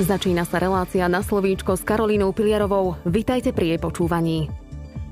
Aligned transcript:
Začína 0.00 0.48
sa 0.48 0.56
relácia 0.56 1.04
na 1.12 1.20
slovíčko 1.20 1.76
s 1.76 1.84
Karolínou 1.84 2.32
Pilierovou. 2.32 2.96
Vitajte 3.04 3.52
pri 3.52 3.76
jej 3.76 3.80
počúvaní. 3.84 4.48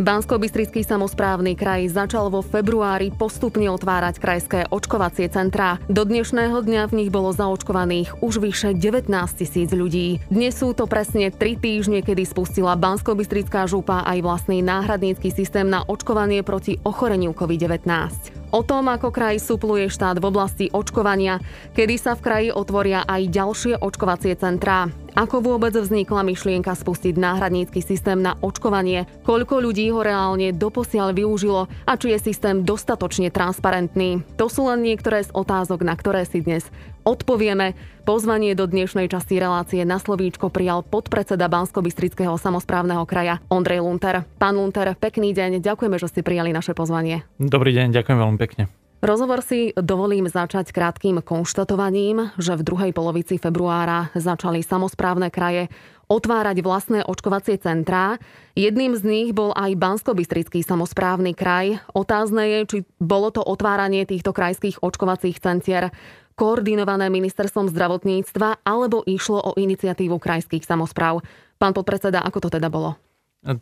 Bansko-Bystrický 0.00 0.80
samozprávny 0.80 1.61
kraj 1.61 1.93
začal 1.93 2.32
vo 2.32 2.41
februári 2.41 3.12
postupne 3.12 3.69
otvárať 3.69 4.16
krajské 4.16 4.61
očkovacie 4.72 5.29
centrá. 5.29 5.77
Do 5.93 6.09
dnešného 6.09 6.64
dňa 6.64 6.88
v 6.88 6.96
nich 7.04 7.11
bolo 7.12 7.37
zaočkovaných 7.37 8.24
už 8.24 8.41
vyše 8.41 8.73
19 8.73 9.12
tisíc 9.37 9.69
ľudí. 9.77 10.24
Dnes 10.32 10.56
sú 10.56 10.73
to 10.73 10.89
presne 10.89 11.29
3 11.29 11.36
týždne, 11.36 12.00
kedy 12.00 12.25
spustila 12.25 12.73
Bansko-Bystrická 12.79 13.68
župa 13.68 14.09
aj 14.09 14.25
vlastný 14.25 14.64
náhradnícky 14.64 15.29
systém 15.29 15.68
na 15.68 15.84
očkovanie 15.84 16.41
proti 16.41 16.80
ochoreniu 16.80 17.36
COVID-19. 17.36 18.38
O 18.49 18.65
tom, 18.65 18.89
ako 18.89 19.12
kraj 19.12 19.45
supluje 19.45 19.93
štát 19.93 20.17
v 20.17 20.29
oblasti 20.33 20.67
očkovania, 20.73 21.37
kedy 21.77 22.01
sa 22.01 22.17
v 22.17 22.25
kraji 22.25 22.48
otvoria 22.48 23.05
aj 23.05 23.29
ďalšie 23.29 23.75
očkovacie 23.77 24.33
centrá. 24.41 24.89
Ako 25.18 25.42
vôbec 25.42 25.74
vznikla 25.74 26.22
myšlienka 26.22 26.78
spustiť 26.78 27.18
náhradnícky 27.18 27.82
systém 27.82 28.22
na 28.22 28.38
očkovanie? 28.38 29.02
Koľko 29.27 29.58
ľudí 29.58 29.91
ho 29.91 29.98
reálne 29.98 30.54
doposiaľ 30.54 31.10
využilo 31.10 31.66
a 31.66 31.98
či 31.98 32.14
je 32.14 32.22
systém 32.22 32.62
dostatočne 32.62 33.27
transparentný? 33.34 34.22
To 34.38 34.46
sú 34.46 34.70
len 34.70 34.86
niektoré 34.86 35.27
z 35.27 35.34
otázok, 35.34 35.82
na 35.82 35.98
ktoré 35.98 36.22
si 36.22 36.38
dnes 36.38 36.70
odpovieme. 37.02 37.74
Pozvanie 38.06 38.54
do 38.54 38.70
dnešnej 38.70 39.10
časti 39.10 39.42
relácie 39.42 39.82
na 39.82 39.98
slovíčko 39.98 40.54
prijal 40.54 40.86
podpredseda 40.86 41.50
Bansko-Bystrického 41.50 42.38
samozprávneho 42.38 43.02
kraja 43.02 43.42
Ondrej 43.50 43.82
Lunter. 43.82 44.22
Pán 44.38 44.55
Lunter, 44.55 44.94
pekný 44.94 45.34
deň, 45.34 45.58
ďakujeme, 45.58 45.98
že 45.98 46.14
ste 46.14 46.22
prijali 46.22 46.55
naše 46.55 46.78
pozvanie. 46.78 47.27
Dobrý 47.42 47.74
deň, 47.74 47.91
ďakujem 47.91 48.19
veľmi 48.22 48.38
pekne. 48.38 48.70
Rozhovor 48.98 49.47
si 49.47 49.70
dovolím 49.79 50.27
začať 50.27 50.75
krátkým 50.75 51.23
konštatovaním, 51.23 52.34
že 52.34 52.59
v 52.59 52.66
druhej 52.66 52.91
polovici 52.91 53.39
februára 53.39 54.11
začali 54.19 54.59
samozprávne 54.59 55.30
kraje 55.30 55.70
otvárať 56.11 56.67
vlastné 56.67 57.06
očkovacie 57.06 57.62
centrá. 57.62 58.19
Jedným 58.59 58.98
z 58.98 59.03
nich 59.06 59.28
bol 59.31 59.55
aj 59.55 59.78
bansko 59.78 60.19
samozprávny 60.67 61.39
kraj. 61.39 61.78
Otázne 61.95 62.42
je, 62.42 62.59
či 62.67 62.78
bolo 62.98 63.31
to 63.31 63.39
otváranie 63.39 64.03
týchto 64.03 64.34
krajských 64.34 64.83
očkovacích 64.83 65.39
centier 65.39 65.94
koordinované 66.34 67.06
ministerstvom 67.06 67.70
zdravotníctva 67.70 68.67
alebo 68.67 69.06
išlo 69.06 69.39
o 69.47 69.55
iniciatívu 69.55 70.19
krajských 70.19 70.67
samozpráv. 70.67 71.22
Pán 71.55 71.70
podpredseda, 71.70 72.19
ako 72.27 72.50
to 72.50 72.59
teda 72.59 72.67
bolo? 72.67 72.98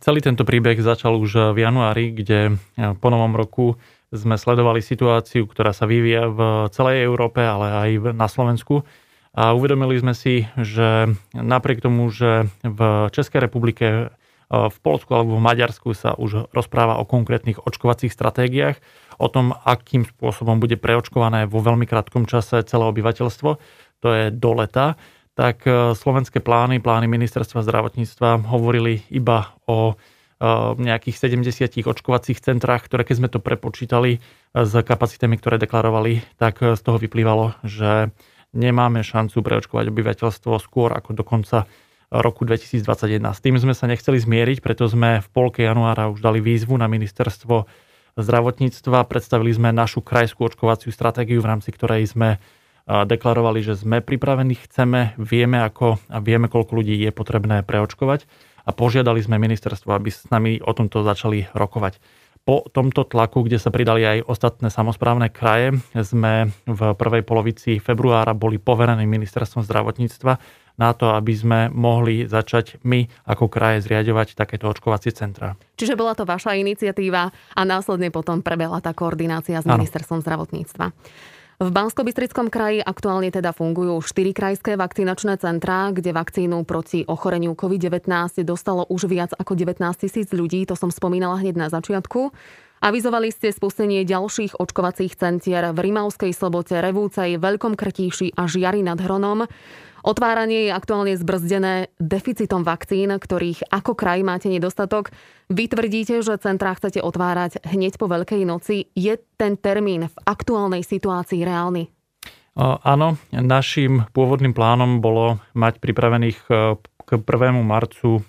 Celý 0.00 0.24
tento 0.24 0.48
príbeh 0.48 0.80
začal 0.80 1.20
už 1.20 1.52
v 1.52 1.60
januári, 1.60 2.08
kde 2.16 2.56
po 2.96 3.12
novom 3.12 3.36
roku 3.36 3.76
sme 4.14 4.38
sledovali 4.38 4.78
situáciu, 4.78 5.50
ktorá 5.50 5.74
sa 5.74 5.88
vyvíja 5.88 6.30
v 6.30 6.70
celej 6.70 7.02
Európe, 7.02 7.42
ale 7.42 7.66
aj 7.74 7.90
na 8.14 8.30
Slovensku. 8.30 8.86
A 9.36 9.52
uvedomili 9.52 10.00
sme 10.00 10.16
si, 10.16 10.48
že 10.56 11.12
napriek 11.36 11.84
tomu, 11.84 12.08
že 12.08 12.48
v 12.64 13.10
Českej 13.12 13.44
republike, 13.44 13.86
e, 13.86 14.06
v 14.48 14.76
Polsku 14.80 15.12
alebo 15.12 15.36
v 15.36 15.44
Maďarsku 15.44 15.92
sa 15.92 16.16
už 16.16 16.48
rozpráva 16.56 16.96
o 16.96 17.04
konkrétnych 17.04 17.60
očkovacích 17.60 18.08
stratégiách, 18.08 18.80
o 19.20 19.28
tom, 19.28 19.52
akým 19.52 20.08
spôsobom 20.08 20.56
bude 20.56 20.80
preočkované 20.80 21.44
vo 21.44 21.60
veľmi 21.60 21.84
krátkom 21.84 22.24
čase 22.24 22.64
celé 22.64 22.84
obyvateľstvo, 22.88 23.50
to 24.00 24.08
je 24.08 24.24
do 24.32 24.50
leta, 24.56 24.96
tak 25.36 25.68
e, 25.68 25.92
slovenské 25.92 26.40
plány, 26.40 26.80
plány 26.80 27.04
ministerstva 27.04 27.60
zdravotníctva 27.60 28.40
hovorili 28.48 29.04
iba 29.12 29.52
o 29.68 30.00
nejakých 30.76 31.16
70 31.16 31.80
očkovacích 31.88 32.44
centrách, 32.44 32.84
ktoré 32.84 33.08
keď 33.08 33.16
sme 33.16 33.28
to 33.32 33.40
prepočítali 33.40 34.20
s 34.52 34.72
kapacitami, 34.72 35.40
ktoré 35.40 35.56
deklarovali, 35.56 36.20
tak 36.36 36.60
z 36.60 36.80
toho 36.84 37.00
vyplývalo, 37.00 37.56
že 37.64 38.12
nemáme 38.52 39.00
šancu 39.00 39.40
preočkovať 39.40 39.88
obyvateľstvo 39.88 40.60
skôr 40.60 40.92
ako 40.92 41.16
do 41.16 41.24
konca 41.24 41.64
roku 42.12 42.44
2021. 42.44 43.32
S 43.32 43.40
tým 43.40 43.56
sme 43.56 43.72
sa 43.72 43.88
nechceli 43.88 44.20
zmieriť, 44.20 44.60
preto 44.60 44.84
sme 44.86 45.24
v 45.24 45.28
polke 45.32 45.64
januára 45.64 46.12
už 46.12 46.20
dali 46.20 46.44
výzvu 46.44 46.76
na 46.76 46.86
ministerstvo 46.86 47.64
zdravotníctva, 48.16 49.08
predstavili 49.08 49.52
sme 49.52 49.72
našu 49.72 50.00
krajskú 50.00 50.48
očkovaciu 50.48 50.92
stratégiu, 50.92 51.40
v 51.40 51.48
rámci 51.52 51.72
ktorej 51.72 52.08
sme 52.08 52.40
deklarovali, 52.86 53.60
že 53.66 53.74
sme 53.74 53.98
pripravení, 53.98 54.54
chceme, 54.54 55.18
vieme 55.18 55.58
ako 55.64 55.98
a 56.06 56.22
vieme, 56.22 56.46
koľko 56.46 56.80
ľudí 56.80 56.94
je 56.96 57.10
potrebné 57.10 57.66
preočkovať 57.66 58.24
a 58.66 58.70
požiadali 58.74 59.22
sme 59.22 59.38
ministerstvo, 59.38 59.94
aby 59.94 60.10
s 60.10 60.26
nami 60.28 60.58
o 60.58 60.74
tomto 60.74 61.06
začali 61.06 61.46
rokovať. 61.54 62.02
Po 62.46 62.62
tomto 62.62 63.02
tlaku, 63.02 63.42
kde 63.42 63.58
sa 63.58 63.74
pridali 63.74 64.06
aj 64.06 64.26
ostatné 64.30 64.70
samozprávne 64.70 65.34
kraje, 65.34 65.82
sme 65.98 66.54
v 66.66 66.80
prvej 66.94 67.26
polovici 67.26 67.82
februára 67.82 68.38
boli 68.38 68.62
poverení 68.62 69.02
ministerstvom 69.02 69.66
zdravotníctva 69.66 70.38
na 70.76 70.92
to, 70.92 71.10
aby 71.10 71.32
sme 71.34 71.60
mohli 71.72 72.28
začať 72.28 72.84
my 72.84 73.08
ako 73.26 73.48
kraje 73.48 73.82
zriadovať 73.82 74.36
takéto 74.36 74.68
očkovacie 74.68 75.10
centra. 75.10 75.56
Čiže 75.74 75.96
bola 75.98 76.12
to 76.14 76.28
vaša 76.28 76.54
iniciatíva 76.54 77.32
a 77.32 77.60
následne 77.64 78.12
potom 78.12 78.44
prebehla 78.44 78.78
tá 78.84 78.92
koordinácia 78.92 79.58
s 79.58 79.66
ministerstvom 79.66 80.20
ano. 80.20 80.24
zdravotníctva. 80.24 80.86
V 81.56 81.72
bansko 81.72 82.04
kraji 82.52 82.84
aktuálne 82.84 83.32
teda 83.32 83.56
fungujú 83.56 84.04
4 84.04 84.36
krajské 84.36 84.76
vakcinačné 84.76 85.40
centrá, 85.40 85.88
kde 85.88 86.12
vakcínu 86.12 86.68
proti 86.68 87.08
ochoreniu 87.08 87.56
COVID-19 87.56 88.44
dostalo 88.44 88.84
už 88.92 89.08
viac 89.08 89.32
ako 89.32 89.56
19 89.56 89.80
tisíc 89.96 90.28
ľudí, 90.36 90.68
to 90.68 90.76
som 90.76 90.92
spomínala 90.92 91.40
hneď 91.40 91.56
na 91.56 91.68
začiatku. 91.72 92.28
Avizovali 92.84 93.32
ste 93.32 93.56
spustenie 93.56 94.04
ďalších 94.04 94.60
očkovacích 94.60 95.16
centier 95.16 95.72
v 95.72 95.78
Rimavskej 95.80 96.36
Slobote, 96.36 96.76
Revúcej, 96.76 97.40
Veľkom 97.40 97.72
Krtíši 97.72 98.36
a 98.36 98.44
Žiari 98.44 98.84
nad 98.84 99.00
Hronom. 99.00 99.48
Otváranie 100.06 100.70
je 100.70 100.72
aktuálne 100.72 101.18
zbrzdené 101.18 101.90
deficitom 101.98 102.62
vakcín, 102.62 103.10
ktorých 103.10 103.66
ako 103.74 103.98
kraj 103.98 104.22
máte 104.22 104.46
nedostatok. 104.46 105.10
Vy 105.50 105.66
tvrdíte, 105.66 106.22
že 106.22 106.38
centrá 106.38 106.78
chcete 106.78 107.02
otvárať 107.02 107.58
hneď 107.66 107.98
po 107.98 108.06
Veľkej 108.06 108.46
noci. 108.46 108.86
Je 108.94 109.18
ten 109.34 109.58
termín 109.58 110.06
v 110.06 110.16
aktuálnej 110.22 110.86
situácii 110.86 111.42
reálny? 111.42 111.90
Áno, 112.86 113.18
našim 113.34 114.06
pôvodným 114.14 114.54
plánom 114.54 115.02
bolo 115.02 115.42
mať 115.58 115.82
pripravených 115.82 116.38
e, 116.48 116.78
k 116.78 117.10
1. 117.20 117.26
marcu 117.60 118.22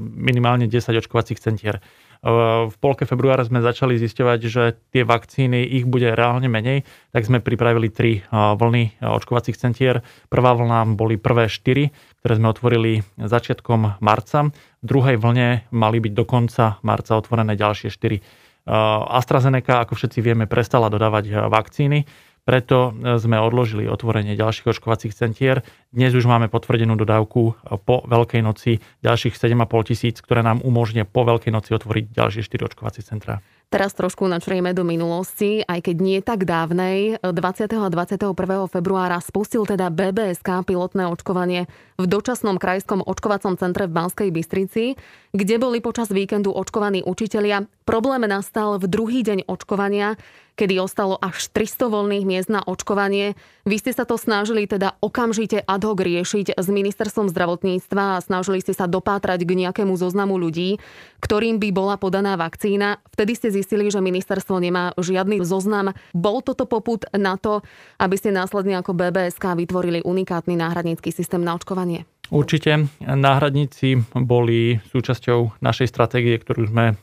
minimálne 0.00 0.70
10 0.70 0.94
očkovacích 0.94 1.42
centier. 1.42 1.82
V 2.20 2.74
polke 2.84 3.08
februára 3.08 3.48
sme 3.48 3.64
začali 3.64 3.96
zisťovať, 3.96 4.40
že 4.44 4.76
tie 4.92 5.08
vakcíny, 5.08 5.64
ich 5.64 5.88
bude 5.88 6.12
reálne 6.12 6.52
menej, 6.52 6.84
tak 7.16 7.24
sme 7.24 7.40
pripravili 7.40 7.88
tri 7.88 8.20
vlny 8.28 9.00
očkovacích 9.00 9.56
centier. 9.56 10.04
Prvá 10.28 10.52
vlna 10.52 10.84
boli 11.00 11.16
prvé 11.16 11.48
štyri, 11.48 11.88
ktoré 12.20 12.36
sme 12.36 12.52
otvorili 12.52 13.00
začiatkom 13.16 14.04
marca. 14.04 14.52
V 14.52 14.84
druhej 14.84 15.16
vlne 15.16 15.64
mali 15.72 15.96
byť 15.96 16.12
do 16.12 16.24
konca 16.28 16.76
marca 16.84 17.16
otvorené 17.16 17.56
ďalšie 17.56 17.88
štyri. 17.88 18.20
AstraZeneca, 18.68 19.80
ako 19.80 19.96
všetci 19.96 20.20
vieme, 20.20 20.44
prestala 20.44 20.92
dodávať 20.92 21.48
vakcíny 21.48 22.04
preto 22.50 22.90
e, 22.90 23.14
sme 23.22 23.38
odložili 23.38 23.86
otvorenie 23.86 24.34
ďalších 24.34 24.74
očkovacích 24.74 25.14
centier. 25.14 25.62
Dnes 25.94 26.10
už 26.18 26.26
máme 26.26 26.50
potvrdenú 26.50 26.98
dodávku 26.98 27.54
e, 27.54 27.78
po 27.78 28.02
Veľkej 28.02 28.42
noci 28.42 28.82
ďalších 29.06 29.38
7,5 29.38 29.70
tisíc, 29.86 30.18
ktoré 30.18 30.42
nám 30.42 30.58
umožnia 30.66 31.06
po 31.06 31.22
Veľkej 31.22 31.54
noci 31.54 31.70
otvoriť 31.78 32.10
ďalšie 32.10 32.42
4 32.42 32.74
očkovacie 32.74 33.06
centrá. 33.06 33.38
Teraz 33.70 33.94
trošku 33.94 34.26
načrieme 34.26 34.74
do 34.74 34.82
minulosti, 34.82 35.62
aj 35.62 35.86
keď 35.86 35.96
nie 36.02 36.18
tak 36.26 36.42
dávnej. 36.42 37.22
20. 37.22 37.70
a 37.70 37.86
21. 37.86 38.34
februára 38.66 39.22
spustil 39.22 39.62
teda 39.62 39.94
BBSK 39.94 40.66
pilotné 40.66 41.06
očkovanie 41.06 41.70
v 41.94 42.04
dočasnom 42.10 42.58
krajskom 42.58 42.98
očkovacom 42.98 43.54
centre 43.54 43.86
v 43.86 43.94
Banskej 43.94 44.34
Bystrici, 44.34 44.98
kde 45.30 45.54
boli 45.62 45.78
počas 45.78 46.10
víkendu 46.10 46.50
očkovaní 46.50 47.06
učitelia. 47.06 47.70
Problém 47.86 48.26
nastal 48.26 48.74
v 48.82 48.90
druhý 48.90 49.22
deň 49.22 49.46
očkovania, 49.46 50.18
kedy 50.58 50.76
ostalo 50.82 51.16
až 51.16 51.48
300 51.54 51.88
voľných 51.88 52.24
miest 52.26 52.50
na 52.52 52.60
očkovanie. 52.60 53.38
Vy 53.64 53.76
ste 53.80 53.92
sa 53.96 54.04
to 54.04 54.20
snažili 54.20 54.66
teda 54.68 54.98
okamžite 55.00 55.62
ad 55.62 55.82
hoc 55.86 55.98
riešiť 56.02 56.58
s 56.58 56.66
ministerstvom 56.68 57.32
zdravotníctva 57.32 58.18
a 58.18 58.22
snažili 58.22 58.60
ste 58.60 58.74
sa 58.76 58.90
dopátrať 58.90 59.46
k 59.46 59.56
nejakému 59.66 59.96
zoznamu 59.96 60.36
ľudí, 60.36 60.76
ktorým 61.24 61.62
by 61.62 61.68
bola 61.72 61.96
podaná 61.96 62.36
vakcína. 62.36 63.00
Vtedy 63.14 63.32
ste 63.38 63.48
zistili, 63.60 63.92
že 63.92 64.00
ministerstvo 64.00 64.56
nemá 64.56 64.96
žiadny 64.96 65.44
zoznam. 65.44 65.92
Bol 66.16 66.40
toto 66.40 66.64
poput 66.64 67.04
na 67.12 67.36
to, 67.36 67.60
aby 68.00 68.16
ste 68.16 68.32
následne 68.32 68.80
ako 68.80 68.96
BBSK 68.96 69.54
vytvorili 69.60 70.00
unikátny 70.00 70.56
náhradnícky 70.56 71.12
systém 71.12 71.44
na 71.44 71.54
očkovanie? 71.54 72.08
Určite 72.30 72.86
náhradníci 73.02 74.06
boli 74.14 74.78
súčasťou 74.88 75.60
našej 75.60 75.90
stratégie, 75.90 76.38
ktorú 76.38 76.70
sme 76.70 76.94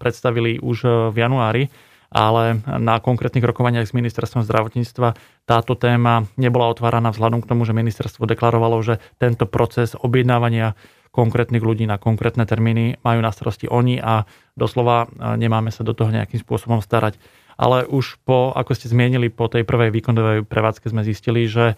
predstavili 0.00 0.56
už 0.58 1.12
v 1.12 1.16
januári 1.20 1.70
ale 2.10 2.58
na 2.66 2.98
konkrétnych 2.98 3.46
rokovaniach 3.46 3.86
s 3.86 3.94
ministerstvom 3.94 4.42
zdravotníctva 4.42 5.14
táto 5.46 5.78
téma 5.78 6.26
nebola 6.34 6.66
otváraná 6.66 7.14
vzhľadom 7.14 7.38
k 7.38 7.48
tomu, 7.54 7.62
že 7.62 7.70
ministerstvo 7.70 8.26
deklarovalo, 8.26 8.82
že 8.82 8.98
tento 9.22 9.46
proces 9.46 9.94
objednávania 9.94 10.74
konkrétnych 11.10 11.62
ľudí 11.62 11.84
na 11.90 11.98
konkrétne 11.98 12.46
termíny 12.46 13.02
majú 13.02 13.20
na 13.22 13.34
starosti 13.34 13.66
oni 13.66 13.98
a 13.98 14.24
doslova 14.54 15.10
nemáme 15.36 15.74
sa 15.74 15.82
do 15.82 15.90
toho 15.90 16.14
nejakým 16.14 16.38
spôsobom 16.38 16.78
starať. 16.78 17.18
ale 17.60 17.84
už 17.84 18.16
po, 18.24 18.56
ako 18.56 18.72
ste 18.72 18.88
zmienili, 18.88 19.28
po 19.28 19.44
tej 19.52 19.68
prvej 19.68 19.92
výkonovej 19.92 20.48
prevádzke 20.48 20.88
sme 20.88 21.04
zistili, 21.04 21.44
že 21.44 21.76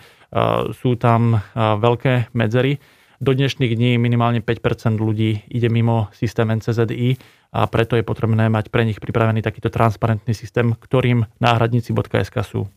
sú 0.79 0.95
tam 0.95 1.43
veľké 1.59 2.31
medzery. 2.39 2.79
Do 3.19 3.35
dnešných 3.35 3.75
dní 3.75 3.99
minimálne 3.99 4.39
5% 4.39 5.03
ľudí 5.03 5.43
ide 5.51 5.67
mimo 5.67 6.07
systém 6.15 6.47
NCZI 6.47 7.19
a 7.55 7.67
preto 7.67 7.99
je 7.99 8.07
potrebné 8.07 8.47
mať 8.47 8.71
pre 8.71 8.87
nich 8.87 9.03
pripravený 9.03 9.43
takýto 9.43 9.75
transparentný 9.75 10.35
systém, 10.39 10.71
ktorým 10.79 11.27
náhradníci.sk 11.43 12.37
sú. 12.47 12.71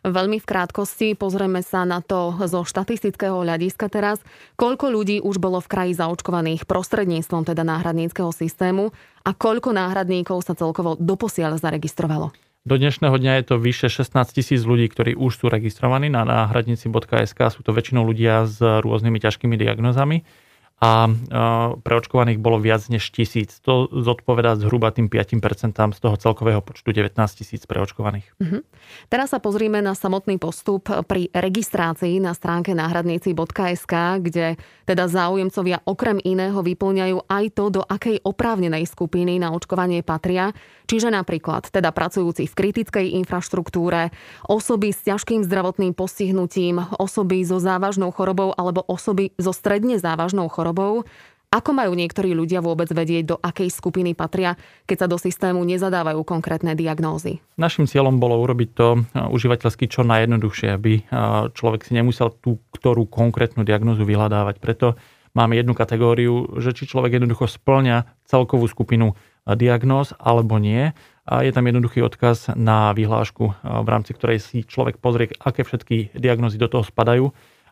Veľmi 0.00 0.40
v 0.40 0.48
krátkosti 0.48 1.12
pozrieme 1.12 1.60
sa 1.60 1.84
na 1.84 2.00
to 2.00 2.32
zo 2.48 2.64
štatistického 2.64 3.44
hľadiska 3.44 3.92
teraz, 3.92 4.16
koľko 4.56 4.88
ľudí 4.88 5.20
už 5.20 5.36
bolo 5.36 5.60
v 5.60 5.68
kraji 5.68 5.92
zaočkovaných 5.92 6.64
prostredníctvom 6.64 7.44
teda 7.44 7.60
náhradníckého 7.68 8.32
systému 8.32 8.96
a 9.28 9.30
koľko 9.36 9.76
náhradníkov 9.76 10.40
sa 10.40 10.56
celkovo 10.56 10.96
doposiaľ 10.96 11.60
zaregistrovalo. 11.60 12.32
Do 12.64 12.76
dnešného 12.80 13.16
dňa 13.16 13.32
je 13.40 13.44
to 13.44 13.56
vyše 13.56 13.88
16 13.88 14.36
tisíc 14.36 14.64
ľudí, 14.64 14.88
ktorí 14.88 15.16
už 15.16 15.32
sú 15.36 15.46
registrovaní 15.48 16.12
na 16.12 16.24
náhradníci.sk. 16.24 17.40
Sú 17.52 17.60
to 17.60 17.72
väčšinou 17.72 18.04
ľudia 18.04 18.44
s 18.44 18.60
rôznymi 18.60 19.16
ťažkými 19.20 19.56
diagnozami 19.56 20.24
a 20.80 21.12
preočkovaných 21.84 22.40
bolo 22.40 22.56
viac 22.56 22.88
než 22.88 23.12
tisíc. 23.12 23.60
To 23.68 23.84
zodpovedá 23.92 24.56
zhruba 24.56 24.88
tým 24.88 25.12
5% 25.12 25.76
z 25.76 26.00
toho 26.00 26.16
celkového 26.16 26.64
počtu 26.64 26.96
19 26.96 27.20
tisíc 27.36 27.68
preočkovaných. 27.68 28.24
Uh-huh. 28.40 28.64
Teraz 29.12 29.36
sa 29.36 29.44
pozrieme 29.44 29.84
na 29.84 29.92
samotný 29.92 30.40
postup 30.40 30.88
pri 31.04 31.28
registrácii 31.36 32.24
na 32.24 32.32
stránke 32.32 32.72
náhradníci.sk, 32.72 34.24
kde 34.24 34.56
teda 34.88 35.04
záujemcovia 35.04 35.84
okrem 35.84 36.16
iného 36.16 36.64
vyplňajú 36.64 37.28
aj 37.28 37.44
to, 37.52 37.64
do 37.68 37.84
akej 37.84 38.24
oprávnenej 38.24 38.88
skupiny 38.88 39.36
na 39.36 39.52
očkovanie 39.52 40.00
patria, 40.00 40.56
čiže 40.88 41.12
napríklad 41.12 41.68
teda 41.68 41.92
pracujúci 41.92 42.48
v 42.48 42.56
kritickej 42.56 43.20
infraštruktúre, 43.20 44.16
osoby 44.48 44.96
s 44.96 45.04
ťažkým 45.04 45.44
zdravotným 45.44 45.92
postihnutím, 45.92 46.80
osoby 46.96 47.44
so 47.44 47.60
závažnou 47.60 48.16
chorobou 48.16 48.56
alebo 48.56 48.80
osoby 48.88 49.36
so 49.36 49.52
stredne 49.52 50.00
závažnou 50.00 50.48
chorobou 50.48 50.69
chorobou. 50.70 51.02
Ako 51.50 51.74
majú 51.74 51.98
niektorí 51.98 52.30
ľudia 52.30 52.62
vôbec 52.62 52.86
vedieť, 52.94 53.34
do 53.34 53.36
akej 53.42 53.74
skupiny 53.74 54.14
patria, 54.14 54.54
keď 54.86 54.96
sa 55.02 55.06
do 55.10 55.18
systému 55.18 55.66
nezadávajú 55.66 56.22
konkrétne 56.22 56.78
diagnózy? 56.78 57.42
Našim 57.58 57.90
cieľom 57.90 58.22
bolo 58.22 58.38
urobiť 58.38 58.70
to 58.70 59.02
uh, 59.02 59.26
užívateľsky 59.34 59.90
čo 59.90 60.06
najjednoduchšie, 60.06 60.70
aby 60.70 61.02
uh, 61.10 61.50
človek 61.50 61.82
si 61.82 61.98
nemusel 61.98 62.30
tú 62.38 62.62
ktorú 62.70 63.10
konkrétnu 63.10 63.66
diagnózu 63.66 64.06
vyhľadávať. 64.06 64.62
Preto 64.62 64.94
máme 65.34 65.58
jednu 65.58 65.74
kategóriu, 65.74 66.54
že 66.62 66.70
či 66.70 66.86
človek 66.86 67.18
jednoducho 67.18 67.50
splňa 67.50 68.30
celkovú 68.30 68.70
skupinu 68.70 69.18
uh, 69.18 69.58
diagnóz 69.58 70.14
alebo 70.22 70.54
nie. 70.62 70.94
A 71.26 71.42
je 71.42 71.50
tam 71.50 71.66
jednoduchý 71.66 72.06
odkaz 72.06 72.54
na 72.54 72.94
vyhlášku, 72.94 73.44
v 73.62 73.88
rámci 73.90 74.14
ktorej 74.14 74.38
si 74.42 74.66
človek 74.66 74.98
pozrie, 74.98 75.30
aké 75.38 75.62
všetky 75.62 76.14
diagnózy 76.14 76.58
do 76.58 76.66
toho 76.66 76.82
spadajú 76.82 77.30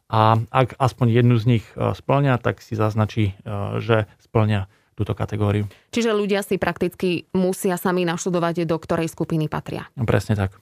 a 0.08 0.40
ak 0.48 0.80
aspoň 0.80 1.06
jednu 1.20 1.36
z 1.36 1.44
nich 1.44 1.64
e, 1.76 1.92
splňa, 1.92 2.40
tak 2.40 2.64
si 2.64 2.72
zaznačí, 2.72 3.36
e, 3.44 3.80
že 3.80 4.08
splňa 4.24 4.66
túto 4.96 5.14
kategóriu. 5.14 5.68
Čiže 5.94 6.10
ľudia 6.16 6.42
si 6.42 6.58
prakticky 6.58 7.30
musia 7.36 7.78
sami 7.78 8.02
naštudovať, 8.08 8.66
do 8.66 8.76
ktorej 8.80 9.06
skupiny 9.12 9.46
patria. 9.46 9.86
No, 9.94 10.02
presne 10.08 10.34
tak. 10.34 10.58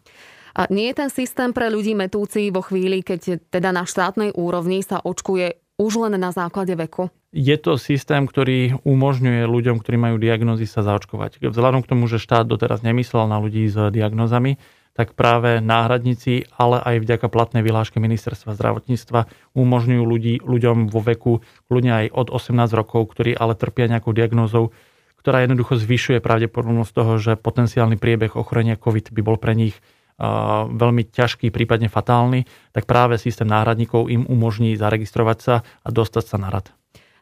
A 0.57 0.69
nie 0.69 0.93
je 0.93 0.99
ten 1.01 1.11
systém 1.13 1.57
pre 1.57 1.73
ľudí 1.73 1.97
metúci 1.97 2.53
vo 2.53 2.61
chvíli, 2.61 3.01
keď 3.01 3.49
teda 3.49 3.73
na 3.73 3.89
štátnej 3.89 4.37
úrovni 4.37 4.85
sa 4.85 5.01
očkuje 5.01 5.57
už 5.77 6.09
len 6.09 6.17
na 6.17 6.33
základe 6.33 6.73
veku? 6.73 7.13
Je 7.37 7.53
to 7.61 7.77
systém, 7.77 8.25
ktorý 8.25 8.81
umožňuje 8.81 9.45
ľuďom, 9.45 9.77
ktorí 9.85 9.97
majú 10.01 10.17
diagnózy, 10.17 10.65
sa 10.65 10.81
zaočkovať. 10.81 11.45
Vzhľadom 11.45 11.85
k 11.85 11.91
tomu, 11.93 12.09
že 12.09 12.17
štát 12.17 12.49
doteraz 12.49 12.81
nemyslel 12.81 13.29
na 13.29 13.37
ľudí 13.37 13.69
s 13.69 13.77
diagnózami, 13.93 14.57
tak 14.97 15.13
práve 15.13 15.61
náhradníci, 15.61 16.49
ale 16.57 16.81
aj 16.81 17.05
vďaka 17.05 17.29
platnej 17.29 17.61
vyhláške 17.61 18.01
ministerstva 18.01 18.57
zdravotníctva 18.57 19.29
umožňujú 19.53 20.03
ľudí, 20.03 20.35
ľuďom 20.41 20.89
vo 20.89 21.05
veku 21.05 21.45
kľudne 21.69 22.09
aj 22.09 22.17
od 22.17 22.33
18 22.33 22.73
rokov, 22.73 23.13
ktorí 23.13 23.37
ale 23.37 23.53
trpia 23.53 23.93
nejakou 23.93 24.17
diagnózou, 24.17 24.73
ktorá 25.21 25.45
jednoducho 25.45 25.77
zvyšuje 25.77 26.25
pravdepodobnosť 26.25 26.93
toho, 26.97 27.13
že 27.21 27.33
potenciálny 27.37 28.01
priebeh 28.01 28.41
ochorenia 28.41 28.81
COVID 28.81 29.13
by 29.13 29.21
bol 29.21 29.37
pre 29.37 29.53
nich 29.53 29.77
veľmi 30.17 31.13
ťažký, 31.13 31.53
prípadne 31.53 31.93
fatálny, 31.93 32.49
tak 32.73 32.89
práve 32.89 33.21
systém 33.21 33.45
náhradníkov 33.45 34.09
im 34.09 34.25
umožní 34.25 34.73
zaregistrovať 34.81 35.39
sa 35.45 35.55
a 35.85 35.89
dostať 35.93 36.25
sa 36.25 36.37
na 36.41 36.49
rad. 36.49 36.73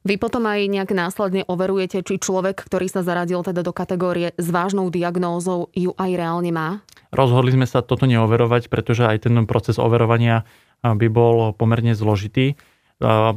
Vy 0.04 0.20
potom 0.20 0.44
aj 0.44 0.68
nejak 0.68 0.92
následne 0.92 1.48
overujete, 1.48 2.04
či 2.04 2.20
človek, 2.20 2.60
ktorý 2.68 2.92
sa 2.92 3.00
zaradil 3.00 3.40
teda 3.40 3.64
do 3.64 3.72
kategórie 3.72 4.36
s 4.36 4.52
vážnou 4.52 4.92
diagnózou, 4.92 5.72
ju 5.72 5.96
aj 5.96 6.10
reálne 6.12 6.52
má? 6.52 6.84
Rozhodli 7.08 7.56
sme 7.56 7.64
sa 7.64 7.80
toto 7.80 8.04
neoverovať, 8.04 8.68
pretože 8.68 9.08
aj 9.08 9.24
ten 9.24 9.32
proces 9.48 9.80
overovania 9.80 10.44
by 10.84 11.08
bol 11.08 11.56
pomerne 11.56 11.96
zložitý. 11.96 12.60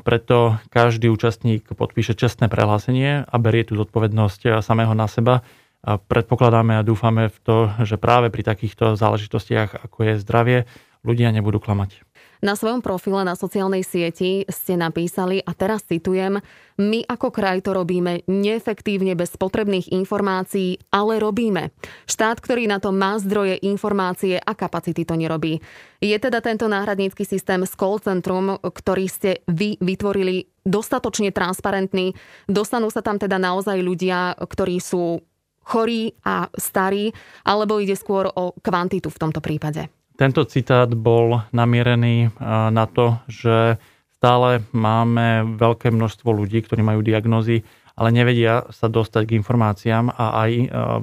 Preto 0.04 0.60
každý 0.68 1.08
účastník 1.08 1.72
podpíše 1.72 2.20
čestné 2.20 2.52
prehlásenie 2.52 3.24
a 3.24 3.36
berie 3.40 3.64
tú 3.64 3.80
zodpovednosť 3.80 4.60
samého 4.60 4.92
na 4.92 5.08
seba. 5.08 5.48
A 5.88 5.96
predpokladáme 5.96 6.76
a 6.76 6.84
dúfame 6.84 7.32
v 7.32 7.38
to, 7.48 7.58
že 7.88 7.96
práve 7.96 8.28
pri 8.28 8.44
takýchto 8.44 9.00
záležitostiach, 9.00 9.88
ako 9.88 9.98
je 10.04 10.14
zdravie, 10.20 10.60
ľudia 11.08 11.32
nebudú 11.32 11.64
klamať. 11.64 12.04
Na 12.38 12.54
svojom 12.54 12.86
profile 12.86 13.26
na 13.26 13.34
sociálnej 13.34 13.82
sieti 13.82 14.46
ste 14.46 14.78
napísali, 14.78 15.42
a 15.42 15.58
teraz 15.58 15.82
citujem, 15.90 16.38
my 16.78 17.00
ako 17.10 17.34
kraj 17.34 17.66
to 17.66 17.74
robíme 17.74 18.22
neefektívne 18.30 19.18
bez 19.18 19.34
potrebných 19.34 19.90
informácií, 19.90 20.78
ale 20.94 21.18
robíme. 21.18 21.74
Štát, 22.06 22.38
ktorý 22.38 22.70
na 22.70 22.78
to 22.78 22.94
má 22.94 23.18
zdroje, 23.18 23.58
informácie 23.66 24.38
a 24.38 24.54
kapacity 24.54 25.02
to 25.02 25.18
nerobí. 25.18 25.58
Je 25.98 26.14
teda 26.22 26.46
tento 26.46 26.70
náhradnícky 26.70 27.26
systém 27.26 27.66
s 27.66 27.74
call 27.74 27.98
centrum, 27.98 28.62
ktorý 28.62 29.10
ste 29.10 29.42
vy 29.50 29.82
vytvorili 29.82 30.46
dostatočne 30.62 31.34
transparentný. 31.34 32.14
Dostanú 32.46 32.94
sa 32.94 33.02
tam 33.02 33.18
teda 33.18 33.42
naozaj 33.42 33.82
ľudia, 33.82 34.38
ktorí 34.38 34.78
sú 34.78 35.26
chorí 35.68 36.16
a 36.24 36.48
starí, 36.56 37.12
alebo 37.44 37.82
ide 37.82 37.98
skôr 37.98 38.30
o 38.30 38.56
kvantitu 38.62 39.12
v 39.12 39.20
tomto 39.20 39.44
prípade? 39.44 39.97
Tento 40.18 40.42
citát 40.50 40.90
bol 40.90 41.46
namierený 41.54 42.34
na 42.74 42.86
to, 42.90 43.22
že 43.30 43.78
stále 44.18 44.66
máme 44.74 45.62
veľké 45.62 45.94
množstvo 45.94 46.34
ľudí, 46.34 46.66
ktorí 46.66 46.82
majú 46.82 47.06
diagnózy, 47.06 47.62
ale 47.94 48.10
nevedia 48.10 48.66
sa 48.74 48.90
dostať 48.90 49.30
k 49.30 49.38
informáciám 49.38 50.10
a 50.10 50.42
aj 50.42 50.52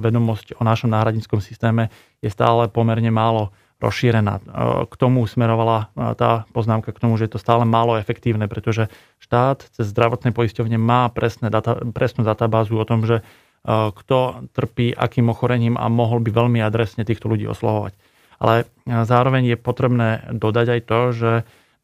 vedomosť 0.03 0.59
o 0.59 0.67
našom 0.67 0.91
náhradníckom 0.91 1.39
systéme 1.39 1.87
je 2.19 2.27
stále 2.27 2.67
pomerne 2.67 3.07
málo 3.07 3.55
rozšírená. 3.79 4.39
K 4.87 4.93
tomu 4.99 5.23
smerovala 5.27 5.91
tá 6.15 6.47
poznámka 6.55 6.91
k 6.91 6.99
tomu, 6.99 7.15
že 7.15 7.27
je 7.27 7.35
to 7.35 7.43
stále 7.43 7.63
málo 7.63 7.95
efektívne, 7.99 8.47
pretože 8.51 8.91
štát 9.23 9.63
cez 9.75 9.91
zdravotné 9.91 10.31
poisťovne 10.31 10.75
má 10.79 11.07
presné 11.11 11.47
data, 11.47 11.79
presnú 11.91 12.23
databázu 12.23 12.75
o 12.79 12.87
tom, 12.87 13.03
že 13.07 13.23
kto 13.67 14.47
trpí 14.55 14.91
akým 14.95 15.31
ochorením 15.31 15.75
a 15.79 15.87
mohol 15.87 16.19
by 16.19 16.31
veľmi 16.31 16.59
adresne 16.63 17.03
týchto 17.03 17.27
ľudí 17.31 17.47
oslovovať. 17.47 17.95
Ale 18.39 18.67
zároveň 18.85 19.55
je 19.55 19.57
potrebné 19.57 20.09
dodať 20.33 20.67
aj 20.79 20.81
to, 20.85 20.99
že 21.15 21.31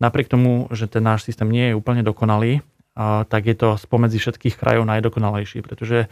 napriek 0.01 0.27
tomu, 0.27 0.67
že 0.73 0.89
ten 0.89 1.05
náš 1.05 1.29
systém 1.29 1.47
nie 1.47 1.71
je 1.71 1.77
úplne 1.77 2.01
dokonalý, 2.01 2.65
tak 3.27 3.47
je 3.47 3.55
to 3.55 3.79
spomedzi 3.79 4.19
všetkých 4.19 4.59
krajov 4.59 4.83
najdokonalejší, 4.89 5.63
pretože 5.63 6.11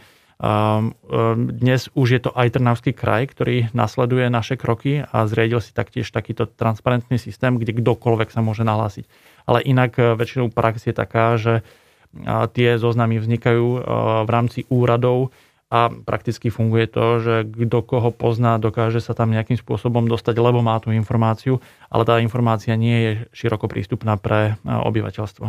dnes 1.36 1.92
už 1.92 2.08
je 2.16 2.20
to 2.24 2.32
aj 2.32 2.56
Trnavský 2.56 2.96
kraj, 2.96 3.28
ktorý 3.28 3.68
nasleduje 3.76 4.32
naše 4.32 4.56
kroky 4.56 5.04
a 5.04 5.28
zriedil 5.28 5.60
si 5.60 5.76
taktiež 5.76 6.08
takýto 6.08 6.48
transparentný 6.48 7.20
systém, 7.20 7.60
kde 7.60 7.76
kdokoľvek 7.76 8.32
sa 8.32 8.40
môže 8.40 8.64
nahlásiť. 8.64 9.04
Ale 9.44 9.60
inak 9.60 10.00
e, 10.00 10.16
väčšinou 10.16 10.48
prax 10.48 10.88
je 10.88 10.94
taká, 10.96 11.36
že 11.36 11.60
tie 12.56 12.74
zoznamy 12.74 13.22
vznikajú 13.22 13.66
v 14.26 14.30
rámci 14.30 14.66
úradov, 14.66 15.30
a 15.70 15.86
prakticky 16.02 16.50
funguje 16.50 16.90
to, 16.90 17.22
že 17.22 17.34
kto 17.46 17.78
koho 17.86 18.10
pozná, 18.10 18.58
dokáže 18.58 18.98
sa 18.98 19.14
tam 19.14 19.30
nejakým 19.30 19.54
spôsobom 19.54 20.10
dostať, 20.10 20.34
lebo 20.42 20.66
má 20.66 20.82
tú 20.82 20.90
informáciu, 20.90 21.62
ale 21.86 22.02
tá 22.02 22.18
informácia 22.18 22.74
nie 22.74 22.98
je 22.98 23.12
široko 23.30 23.70
prístupná 23.70 24.18
pre 24.18 24.58
e, 24.58 24.66
obyvateľstvo. 24.66 25.46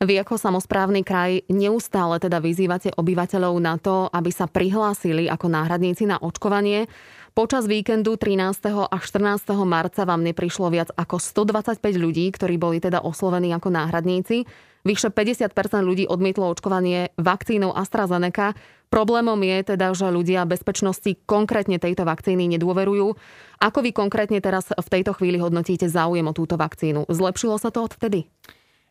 Vy 0.00 0.16
ako 0.16 0.40
samozprávny 0.40 1.04
kraj 1.04 1.44
neustále 1.52 2.16
teda 2.16 2.40
vyzývate 2.40 2.96
obyvateľov 2.96 3.54
na 3.60 3.76
to, 3.76 4.08
aby 4.08 4.32
sa 4.32 4.48
prihlásili 4.48 5.28
ako 5.28 5.52
náhradníci 5.52 6.08
na 6.08 6.16
očkovanie. 6.16 6.88
Počas 7.36 7.68
víkendu 7.68 8.16
13. 8.16 8.88
a 8.88 8.96
14. 8.96 9.44
marca 9.68 10.08
vám 10.08 10.24
neprišlo 10.24 10.72
viac 10.72 10.88
ako 10.96 11.20
125 11.20 11.84
ľudí, 12.00 12.32
ktorí 12.32 12.56
boli 12.56 12.80
teda 12.80 13.04
oslovení 13.04 13.52
ako 13.52 13.68
náhradníci. 13.68 14.48
Vyše 14.80 15.12
50% 15.12 15.52
ľudí 15.84 16.08
odmietlo 16.08 16.48
očkovanie 16.48 17.12
vakcínou 17.20 17.76
AstraZeneca. 17.76 18.56
Problémom 18.90 19.38
je 19.38 19.76
teda, 19.76 19.94
že 19.94 20.10
ľudia 20.10 20.48
bezpečnosti 20.48 21.14
konkrétne 21.28 21.78
tejto 21.78 22.02
vakcíny 22.02 22.50
nedôverujú. 22.56 23.14
Ako 23.62 23.78
vy 23.86 23.94
konkrétne 23.94 24.42
teraz 24.42 24.72
v 24.72 24.88
tejto 24.90 25.14
chvíli 25.14 25.38
hodnotíte 25.38 25.86
záujem 25.86 26.26
o 26.26 26.34
túto 26.34 26.58
vakcínu? 26.58 27.06
Zlepšilo 27.06 27.60
sa 27.60 27.70
to 27.70 27.86
odvtedy? 27.86 28.26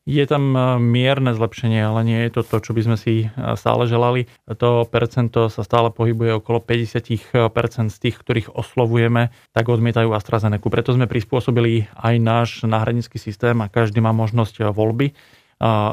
Je 0.10 0.26
tam 0.26 0.58
e, 0.58 0.82
mierne 0.82 1.38
zlepšenie, 1.38 1.86
ale 1.86 2.02
nie 2.02 2.20
je 2.26 2.40
to 2.40 2.42
to, 2.42 2.58
čo 2.66 2.72
by 2.74 2.82
sme 2.82 2.98
si 2.98 3.14
e, 3.22 3.54
stále 3.54 3.86
želali. 3.86 4.26
To 4.50 4.88
percento 4.90 5.54
sa 5.54 5.62
stále 5.62 5.94
pohybuje 5.94 6.42
okolo 6.42 6.66
50% 6.66 7.94
z 7.94 7.98
tých, 8.02 8.16
ktorých 8.18 8.50
oslovujeme, 8.56 9.30
tak 9.54 9.70
odmietajú 9.70 10.10
AstraZeneca. 10.10 10.66
Preto 10.66 10.98
sme 10.98 11.06
prispôsobili 11.06 11.92
aj 11.94 12.16
náš 12.18 12.50
náhradnícky 12.66 13.22
systém 13.22 13.54
a 13.62 13.70
každý 13.70 14.02
má 14.02 14.10
možnosť 14.10 14.64
e, 14.64 14.74
voľby. 14.74 15.14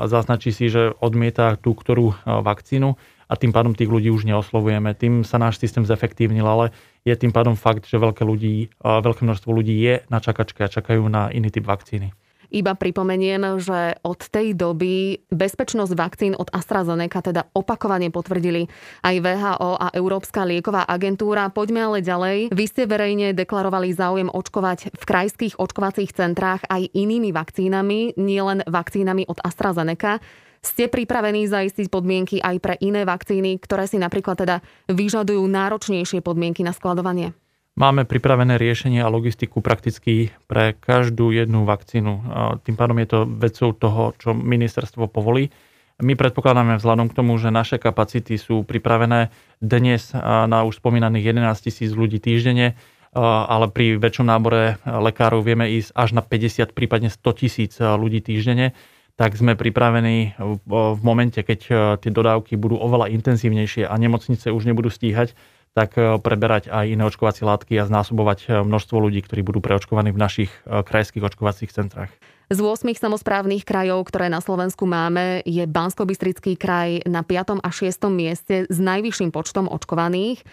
Zaznačí 0.07 0.55
si, 0.55 0.71
že 0.71 0.95
odmieta 1.03 1.59
tú 1.59 1.75
ktorú 1.75 2.15
vakcínu 2.23 2.95
a 3.27 3.35
tým 3.35 3.51
pádom 3.51 3.75
tých 3.75 3.91
ľudí 3.91 4.15
už 4.15 4.23
neoslovujeme. 4.23 4.95
Tým 4.95 5.27
sa 5.27 5.43
náš 5.43 5.59
systém 5.59 5.83
zefektívnil, 5.83 6.47
ale 6.47 6.71
je 7.03 7.11
tým 7.19 7.35
pádom 7.35 7.59
fakt, 7.59 7.83
že 7.91 7.99
veľké, 7.99 8.23
ľudí, 8.23 8.71
veľké 8.79 9.27
množstvo 9.27 9.51
ľudí 9.51 9.75
je 9.75 10.07
na 10.07 10.23
čakačke 10.23 10.63
a 10.63 10.71
čakajú 10.71 11.03
na 11.11 11.35
iný 11.35 11.51
typ 11.51 11.67
vakcíny. 11.67 12.15
Iba 12.51 12.79
pripomeniem, 12.79 13.59
že 13.59 13.99
od 14.03 14.21
tej 14.27 14.55
doby 14.55 15.25
bezpečnosť 15.31 15.93
vakcín 15.97 16.33
od 16.37 16.51
AstraZeneca 16.51 17.23
teda 17.23 17.43
opakovane 17.53 18.11
potvrdili 18.11 18.69
aj 19.03 19.15
VHO 19.23 19.73
a 19.79 19.89
Európska 19.95 20.47
lieková 20.47 20.87
agentúra. 20.87 21.51
Poďme 21.51 21.81
ale 21.87 21.99
ďalej. 22.03 22.55
Vy 22.55 22.65
ste 22.67 22.87
verejne 22.87 23.35
deklarovali 23.35 23.93
záujem 23.95 24.31
očkovať 24.31 24.95
v 24.95 25.03
krajských 25.03 25.55
očkovacích 25.59 26.11
centrách 26.15 26.63
aj 26.67 26.91
inými 26.93 27.31
vakcínami, 27.31 28.19
nielen 28.19 28.67
vakcínami 28.67 29.27
od 29.31 29.39
AstraZeneca. 29.43 30.19
Ste 30.67 30.91
pripravení 30.91 31.47
zaistiť 31.47 31.87
podmienky 31.87 32.43
aj 32.43 32.57
pre 32.59 32.75
iné 32.83 33.07
vakcíny, 33.07 33.63
ktoré 33.63 33.87
si 33.87 34.03
napríklad 34.03 34.35
teda 34.35 34.57
vyžadujú 34.91 35.47
náročnejšie 35.47 36.27
podmienky 36.27 36.67
na 36.67 36.75
skladovanie? 36.75 37.46
Máme 37.77 38.09
pripravené 38.09 38.57
riešenie 38.57 39.05
a 39.05 39.13
logistiku 39.13 39.61
prakticky 39.61 40.33
pre 40.49 40.73
každú 40.73 41.29
jednu 41.29 41.69
vakcínu. 41.69 42.25
Tým 42.65 42.73
pádom 42.73 42.97
je 43.05 43.09
to 43.13 43.19
vecou 43.29 43.77
toho, 43.77 44.03
čo 44.17 44.33
ministerstvo 44.33 45.13
povolí. 45.13 45.53
My 46.01 46.17
predpokladáme 46.17 46.81
vzhľadom 46.81 47.13
k 47.13 47.17
tomu, 47.21 47.37
že 47.37 47.53
naše 47.53 47.77
kapacity 47.77 48.41
sú 48.41 48.65
pripravené 48.65 49.29
dnes 49.61 50.09
na 50.17 50.65
už 50.65 50.81
spomínaných 50.81 51.37
11 51.37 51.69
tisíc 51.69 51.93
ľudí 51.93 52.17
týždenne, 52.17 52.81
ale 53.13 53.69
pri 53.69 54.01
väčšom 54.01 54.25
nábore 54.25 54.81
lekárov 54.89 55.45
vieme 55.45 55.69
ísť 55.77 55.93
až 55.93 56.17
na 56.17 56.25
50, 56.25 56.73
prípadne 56.73 57.13
100 57.13 57.41
tisíc 57.45 57.77
ľudí 57.77 58.25
týždenne 58.25 58.73
tak 59.17 59.33
sme 59.33 59.57
pripravení 59.57 60.37
v 60.69 61.01
momente, 61.01 61.41
keď 61.41 61.61
tie 62.05 62.13
dodávky 62.13 62.61
budú 62.61 62.77
oveľa 62.77 63.09
intenzívnejšie 63.17 63.89
a 63.89 63.95
nemocnice 63.97 64.53
už 64.53 64.69
nebudú 64.69 64.93
stíhať, 64.93 65.33
tak 65.77 66.01
e, 66.01 66.17
preberať 66.17 66.73
aj 66.73 66.89
iné 66.89 67.05
očkovacie 67.05 67.45
látky 67.45 67.77
a 67.77 67.85
znásobovať 67.85 68.39
e, 68.49 68.65
množstvo 68.65 68.97
ľudí, 68.97 69.21
ktorí 69.21 69.45
budú 69.45 69.61
preočkovaní 69.61 70.09
v 70.09 70.23
našich 70.25 70.51
e, 70.65 70.81
krajských 70.81 71.21
očkovacích 71.21 71.69
centrách. 71.69 72.09
Z 72.49 72.63
8 72.65 72.89
samozprávnych 72.97 73.69
krajov, 73.69 74.09
ktoré 74.09 74.33
na 74.33 74.41
Slovensku 74.41 74.89
máme, 74.89 75.45
je 75.45 75.67
bansko 75.69 76.09
kraj 76.57 77.05
na 77.05 77.21
5. 77.21 77.61
a 77.61 77.69
6. 77.69 77.93
mieste 78.09 78.65
s 78.71 78.79
najvyšším 78.81 79.35
počtom 79.35 79.69
očkovaných 79.69 80.47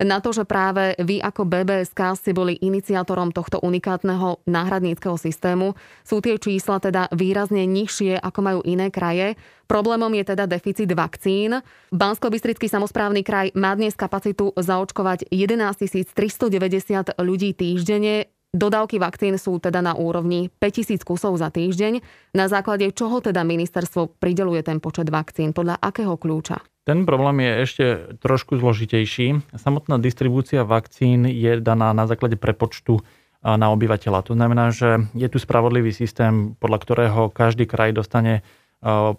na 0.00 0.18
to, 0.24 0.32
že 0.32 0.48
práve 0.48 0.96
vy 0.96 1.20
ako 1.20 1.44
BBSK 1.44 2.16
ste 2.16 2.32
boli 2.32 2.56
iniciátorom 2.56 3.36
tohto 3.36 3.60
unikátneho 3.60 4.40
náhradníckého 4.48 5.20
systému. 5.20 5.76
Sú 6.02 6.24
tie 6.24 6.40
čísla 6.40 6.80
teda 6.80 7.12
výrazne 7.12 7.68
nižšie, 7.68 8.16
ako 8.16 8.40
majú 8.40 8.60
iné 8.64 8.88
kraje. 8.88 9.36
Problémom 9.68 10.10
je 10.16 10.24
teda 10.24 10.48
deficit 10.48 10.90
vakcín. 10.96 11.60
bansko 11.92 12.32
samozprávny 12.66 13.22
kraj 13.22 13.52
má 13.54 13.76
dnes 13.76 13.94
kapacitu 13.94 14.56
zaočkovať 14.56 15.28
11 15.30 16.10
390 16.16 17.20
ľudí 17.20 17.52
týždenne. 17.54 18.32
Dodávky 18.50 18.98
vakcín 18.98 19.38
sú 19.38 19.62
teda 19.62 19.78
na 19.78 19.94
úrovni 19.94 20.50
5000 20.58 21.06
kusov 21.06 21.38
za 21.38 21.54
týždeň. 21.54 22.02
Na 22.34 22.50
základe 22.50 22.90
čoho 22.90 23.22
teda 23.22 23.46
ministerstvo 23.46 24.18
prideluje 24.18 24.66
ten 24.66 24.82
počet 24.82 25.06
vakcín? 25.06 25.54
Podľa 25.54 25.78
akého 25.78 26.18
kľúča? 26.18 26.69
Ten 26.88 27.04
problém 27.04 27.44
je 27.44 27.52
ešte 27.60 27.84
trošku 28.24 28.56
zložitejší. 28.56 29.52
Samotná 29.52 30.00
distribúcia 30.00 30.64
vakcín 30.64 31.28
je 31.28 31.60
daná 31.60 31.92
na 31.92 32.08
základe 32.08 32.40
prepočtu 32.40 33.04
na 33.40 33.72
obyvateľa. 33.72 34.20
To 34.28 34.36
znamená, 34.36 34.72
že 34.72 35.08
je 35.16 35.28
tu 35.28 35.40
spravodlivý 35.40 35.92
systém, 35.92 36.56
podľa 36.60 36.78
ktorého 36.80 37.20
každý 37.32 37.64
kraj 37.68 37.92
dostane 37.92 38.44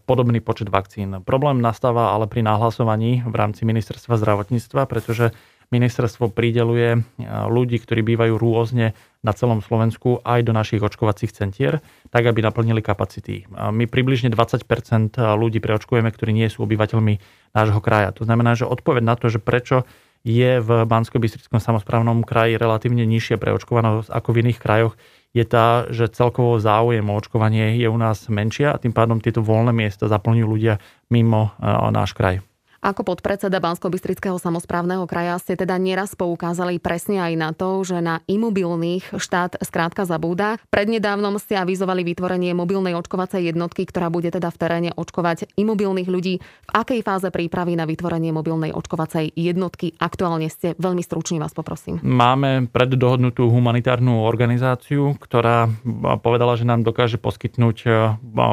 podobný 0.10 0.42
počet 0.42 0.74
vakcín. 0.74 1.22
Problém 1.22 1.62
nastáva 1.62 2.18
ale 2.18 2.26
pri 2.26 2.42
nahlasovaní 2.42 3.22
v 3.22 3.36
rámci 3.38 3.62
ministerstva 3.62 4.18
zdravotníctva, 4.18 4.90
pretože 4.90 5.34
ministerstvo 5.72 6.36
prideluje 6.36 7.02
ľudí, 7.48 7.80
ktorí 7.80 8.04
bývajú 8.04 8.36
rôzne 8.36 8.92
na 9.24 9.32
celom 9.32 9.64
Slovensku 9.64 10.20
aj 10.22 10.44
do 10.44 10.52
našich 10.52 10.84
očkovacích 10.84 11.32
centier, 11.32 11.80
tak 12.12 12.28
aby 12.28 12.44
naplnili 12.44 12.84
kapacity. 12.84 13.48
My 13.50 13.88
približne 13.88 14.28
20 14.28 14.68
ľudí 15.40 15.64
preočkujeme, 15.64 16.12
ktorí 16.12 16.36
nie 16.36 16.52
sú 16.52 16.68
obyvateľmi 16.68 17.24
nášho 17.56 17.80
kraja. 17.80 18.12
To 18.20 18.28
znamená, 18.28 18.60
že 18.60 18.68
odpoveď 18.68 19.04
na 19.04 19.16
to, 19.16 19.32
že 19.32 19.40
prečo 19.40 19.88
je 20.22 20.62
v 20.62 20.70
bansko 20.86 21.18
bystrickom 21.18 21.58
samozprávnom 21.58 22.22
kraji 22.22 22.60
relatívne 22.60 23.10
nižšia 23.10 23.42
preočkovanosť 23.42 24.14
ako 24.14 24.30
v 24.30 24.40
iných 24.46 24.60
krajoch, 24.62 24.94
je 25.32 25.48
tá, 25.48 25.88
že 25.88 26.12
celkovo 26.12 26.60
záujem 26.60 27.08
o 27.08 27.16
očkovanie 27.16 27.80
je 27.80 27.88
u 27.88 27.96
nás 27.96 28.28
menšia 28.28 28.76
a 28.76 28.78
tým 28.78 28.92
pádom 28.92 29.24
tieto 29.24 29.40
voľné 29.40 29.72
miesta 29.72 30.12
zaplňujú 30.12 30.44
ľudia 30.46 30.84
mimo 31.08 31.56
náš 31.90 32.12
kraj. 32.12 32.44
Ako 32.82 33.06
podpredseda 33.06 33.62
Bansko-Bystrického 33.62 34.42
samozprávneho 34.42 35.06
kraja 35.06 35.38
ste 35.38 35.54
teda 35.54 35.78
nieraz 35.78 36.18
poukázali 36.18 36.82
presne 36.82 37.22
aj 37.22 37.34
na 37.38 37.54
to, 37.54 37.86
že 37.86 38.02
na 38.02 38.26
imobilných 38.26 39.22
štát 39.22 39.62
skrátka 39.62 40.10
zabúda. 40.10 40.58
Prednedávnom 40.74 41.38
ste 41.38 41.62
avizovali 41.62 42.02
vytvorenie 42.02 42.58
mobilnej 42.58 42.98
očkovacej 42.98 43.54
jednotky, 43.54 43.86
ktorá 43.86 44.10
bude 44.10 44.34
teda 44.34 44.50
v 44.50 44.58
teréne 44.58 44.90
očkovať 44.98 45.54
imobilných 45.62 46.10
ľudí. 46.10 46.42
V 46.42 46.72
akej 46.74 47.06
fáze 47.06 47.30
prípravy 47.30 47.78
na 47.78 47.86
vytvorenie 47.86 48.34
mobilnej 48.34 48.74
očkovacej 48.74 49.30
jednotky 49.38 49.94
aktuálne 50.02 50.50
ste? 50.50 50.74
Veľmi 50.82 51.06
stručne 51.06 51.38
vás 51.38 51.54
poprosím. 51.54 52.02
Máme 52.02 52.66
preddohodnutú 52.66 53.46
humanitárnu 53.46 54.26
organizáciu, 54.26 55.22
ktorá 55.22 55.70
povedala, 56.26 56.58
že 56.58 56.66
nám 56.66 56.82
dokáže 56.82 57.22
poskytnúť 57.22 57.78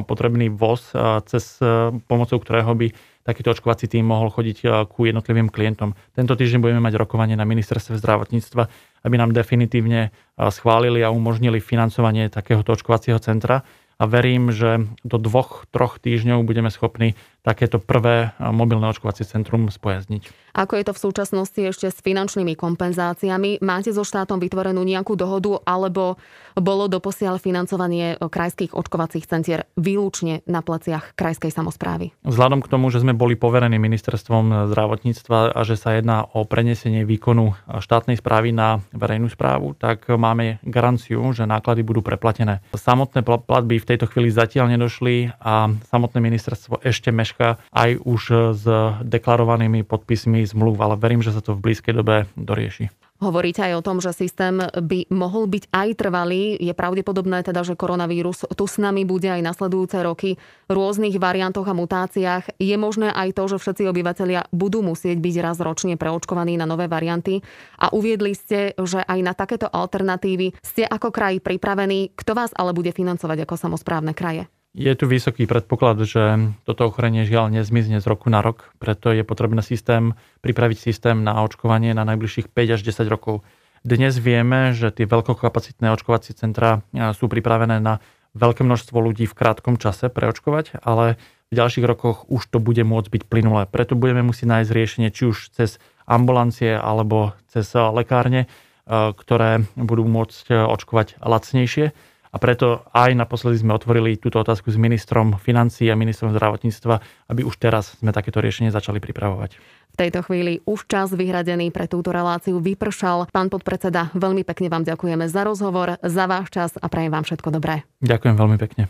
potrebný 0.05 0.53
voz, 0.53 0.93
cez 1.25 1.57
pomocou 2.05 2.37
ktorého 2.37 2.77
by 2.77 2.93
takýto 3.29 3.53
očkovací 3.53 3.93
tým 3.93 4.09
mohol 4.09 4.33
chodiť 4.33 4.59
eh, 4.65 4.71
ku 4.89 5.05
jednotlivým 5.05 5.53
klientom. 5.53 5.93
Tento 6.17 6.33
týždeň 6.33 6.65
budeme 6.65 6.81
mať 6.81 6.97
rokovanie 6.97 7.37
na 7.37 7.45
ministerstve 7.45 8.01
zdravotníctva, 8.01 8.63
aby 9.05 9.15
nám 9.21 9.37
definitívne 9.37 10.09
eh, 10.09 10.13
schválili 10.49 11.05
a 11.05 11.13
umožnili 11.13 11.61
financovanie 11.61 12.33
takéhoto 12.33 12.73
očkovacieho 12.73 13.21
centra 13.21 13.69
a 13.99 14.05
verím, 14.07 14.55
že 14.55 14.87
do 15.03 15.19
dvoch, 15.19 15.67
troch 15.75 15.99
týždňov 15.99 16.47
budeme 16.47 16.71
schopní 16.71 17.19
takéto 17.49 17.81
prvé 17.81 18.37
mobilné 18.37 18.93
očkovacie 18.93 19.25
centrum 19.25 19.73
spojazniť. 19.73 20.53
Ako 20.59 20.75
je 20.75 20.85
to 20.85 20.93
v 20.93 21.03
súčasnosti 21.09 21.61
ešte 21.61 21.87
s 21.87 22.03
finančnými 22.03 22.59
kompenzáciami? 22.59 23.63
Máte 23.63 23.95
so 23.95 24.03
štátom 24.03 24.43
vytvorenú 24.43 24.83
nejakú 24.83 25.15
dohodu 25.15 25.63
alebo 25.65 26.19
bolo 26.59 26.91
doposiaľ 26.91 27.39
financovanie 27.39 28.19
krajských 28.19 28.75
očkovacích 28.75 29.25
centier 29.25 29.71
výlučne 29.79 30.43
na 30.51 30.61
pleciach 30.61 31.15
krajskej 31.15 31.55
samozprávy? 31.55 32.11
Vzhľadom 32.27 32.61
k 32.61 32.71
tomu, 32.75 32.91
že 32.91 33.01
sme 33.01 33.15
boli 33.15 33.39
poverení 33.39 33.79
ministerstvom 33.79 34.69
zdravotníctva 34.75 35.55
a 35.55 35.61
že 35.63 35.79
sa 35.79 35.95
jedná 35.95 36.27
o 36.27 36.43
prenesenie 36.43 37.07
výkonu 37.07 37.55
štátnej 37.79 38.19
správy 38.19 38.51
na 38.51 38.83
verejnú 38.91 39.31
správu, 39.31 39.79
tak 39.79 40.11
máme 40.11 40.59
garanciu, 40.67 41.23
že 41.31 41.47
náklady 41.47 41.87
budú 41.87 42.03
preplatené. 42.03 42.67
Samotné 42.75 43.23
platby 43.23 43.79
v 43.79 43.89
tejto 43.95 44.11
chvíli 44.11 44.35
zatiaľ 44.35 44.75
nedošli 44.75 45.39
a 45.39 45.71
samotné 45.87 46.19
ministerstvo 46.19 46.83
ešte 46.83 47.15
meška 47.39 47.63
aj 47.71 48.03
už 48.03 48.23
s 48.59 48.65
deklarovanými 49.07 49.87
podpismi 49.87 50.43
zmluv, 50.43 50.83
ale 50.83 50.99
verím, 50.99 51.23
že 51.23 51.31
sa 51.31 51.39
to 51.39 51.55
v 51.55 51.71
blízkej 51.71 51.95
dobe 51.95 52.27
dorieši. 52.35 52.91
Hovoríte 53.19 53.67
aj 53.67 53.83
o 53.83 53.83
tom, 53.83 53.99
že 53.99 54.15
systém 54.15 54.63
by 54.63 55.11
mohol 55.11 55.51
byť 55.51 55.75
aj 55.75 55.89
trvalý. 55.99 56.55
Je 56.55 56.71
pravdepodobné 56.71 57.43
teda, 57.43 57.67
že 57.67 57.75
koronavírus 57.75 58.47
tu 58.47 58.65
s 58.71 58.79
nami 58.79 59.03
bude 59.03 59.27
aj 59.27 59.43
nasledujúce 59.43 59.99
roky 60.07 60.39
v 60.39 60.71
rôznych 60.71 61.19
variantoch 61.19 61.67
a 61.67 61.75
mutáciách. 61.75 62.63
Je 62.63 62.79
možné 62.79 63.11
aj 63.11 63.35
to, 63.35 63.51
že 63.51 63.59
všetci 63.59 63.91
obyvateľia 63.91 64.47
budú 64.55 64.87
musieť 64.87 65.19
byť 65.19 65.35
raz 65.43 65.59
ročne 65.59 65.99
preočkovaní 65.99 66.55
na 66.63 66.71
nové 66.71 66.87
varianty. 66.87 67.43
A 67.83 67.91
uviedli 67.91 68.39
ste, 68.39 68.79
že 68.79 69.03
aj 69.03 69.19
na 69.19 69.35
takéto 69.35 69.67
alternatívy 69.67 70.55
ste 70.63 70.87
ako 70.87 71.11
kraj 71.11 71.43
pripravení. 71.43 72.15
Kto 72.15 72.39
vás 72.39 72.55
ale 72.55 72.71
bude 72.71 72.95
financovať 72.95 73.43
ako 73.43 73.55
samozprávne 73.59 74.15
kraje? 74.15 74.47
Je 74.77 74.93
tu 74.95 75.09
vysoký 75.09 75.49
predpoklad, 75.49 76.05
že 76.05 76.53
toto 76.69 76.87
ochorenie 76.87 77.25
žiaľ 77.25 77.49
nezmizne 77.49 78.05
z 78.05 78.07
roku 78.07 78.29
na 78.29 78.45
rok, 78.45 78.69
preto 78.77 79.11
je 79.11 79.25
potrebné 79.25 79.65
systém, 79.65 80.13
pripraviť 80.45 80.77
systém 80.77 81.25
na 81.25 81.41
očkovanie 81.41 81.97
na 81.97 82.05
najbližších 82.05 82.53
5 82.53 82.77
až 82.77 82.81
10 82.85 83.09
rokov. 83.09 83.41
Dnes 83.81 84.13
vieme, 84.21 84.77
že 84.77 84.93
tie 84.93 85.09
veľkokapacitné 85.09 85.89
očkovacie 85.95 86.37
centra 86.37 86.85
sú 87.17 87.33
pripravené 87.33 87.81
na 87.81 88.05
veľké 88.37 88.61
množstvo 88.61 89.01
ľudí 89.01 89.25
v 89.25 89.35
krátkom 89.35 89.81
čase 89.81 90.13
preočkovať, 90.13 90.85
ale 90.85 91.17
v 91.49 91.55
ďalších 91.57 91.89
rokoch 91.89 92.29
už 92.29 92.53
to 92.53 92.61
bude 92.61 92.85
môcť 92.85 93.09
byť 93.09 93.23
plynulé. 93.25 93.65
Preto 93.65 93.97
budeme 93.97 94.21
musieť 94.21 94.53
nájsť 94.53 94.71
riešenie 94.75 95.09
či 95.09 95.33
už 95.33 95.57
cez 95.57 95.81
ambulancie 96.05 96.77
alebo 96.77 97.33
cez 97.49 97.65
lekárne, 97.73 98.53
ktoré 98.89 99.65
budú 99.81 100.05
môcť 100.05 100.53
očkovať 100.69 101.17
lacnejšie 101.25 101.97
a 102.29 102.37
preto 102.37 102.85
aj 102.93 103.17
naposledy 103.17 103.61
sme 103.61 103.73
otvorili 103.75 104.21
túto 104.21 104.39
otázku 104.41 104.69
s 104.69 104.77
ministrom 104.77 105.37
financí 105.41 105.89
a 105.89 105.99
ministrom 105.99 106.33
zdravotníctva, 106.33 106.95
aby 107.33 107.41
už 107.45 107.57
teraz 107.57 107.97
sme 108.01 108.13
takéto 108.13 108.39
riešenie 108.39 108.73
začali 108.73 109.01
pripravovať. 109.01 109.57
V 109.89 109.97
tejto 109.97 110.23
chvíli 110.23 110.63
už 110.69 110.87
čas 110.87 111.11
vyhradený 111.11 111.75
pre 111.75 111.91
túto 111.91 112.15
reláciu 112.15 112.63
vypršal. 112.63 113.33
Pán 113.33 113.51
podpredseda, 113.51 114.15
veľmi 114.15 114.47
pekne 114.47 114.71
vám 114.71 114.85
ďakujeme 114.87 115.27
za 115.27 115.43
rozhovor, 115.43 115.99
za 116.05 116.25
váš 116.31 116.53
čas 116.55 116.71
a 116.79 116.87
prajem 116.87 117.11
vám 117.11 117.25
všetko 117.27 117.49
dobré. 117.51 117.83
Ďakujem 118.05 118.35
veľmi 118.37 118.57
pekne. 118.61 118.87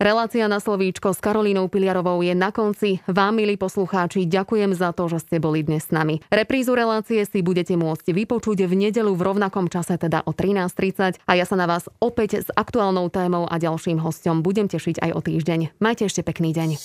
Relácia 0.00 0.48
na 0.48 0.56
slovíčko 0.64 1.12
s 1.12 1.20
Karolínou 1.20 1.68
Piliarovou 1.68 2.24
je 2.24 2.32
na 2.32 2.48
konci. 2.48 3.04
Vám, 3.04 3.36
milí 3.36 3.60
poslucháči, 3.60 4.24
ďakujem 4.24 4.72
za 4.72 4.96
to, 4.96 5.12
že 5.12 5.28
ste 5.28 5.36
boli 5.36 5.60
dnes 5.60 5.84
s 5.84 5.92
nami. 5.92 6.24
Reprízu 6.32 6.72
relácie 6.72 7.20
si 7.28 7.44
budete 7.44 7.76
môcť 7.76 8.08
vypočuť 8.08 8.64
v 8.64 8.88
nedelu 8.88 9.12
v 9.12 9.20
rovnakom 9.20 9.68
čase, 9.68 10.00
teda 10.00 10.24
o 10.24 10.32
13.30 10.32 11.20
a 11.20 11.32
ja 11.36 11.44
sa 11.44 11.52
na 11.60 11.68
vás 11.68 11.84
opäť 12.00 12.40
s 12.40 12.48
aktuálnou 12.48 13.12
témou 13.12 13.44
a 13.44 13.60
ďalším 13.60 14.00
hostom 14.00 14.40
budem 14.40 14.72
tešiť 14.72 15.04
aj 15.04 15.10
o 15.12 15.20
týždeň. 15.20 15.76
Majte 15.84 16.08
ešte 16.08 16.24
pekný 16.24 16.56
deň. 16.56 16.80